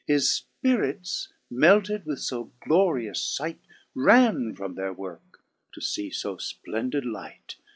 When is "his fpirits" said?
0.07-1.27